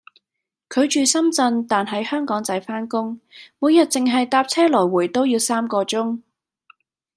[0.67, 3.21] 佢住深圳但喺香港仔返工，
[3.59, 6.23] 每日淨係搭車來回都要三個鐘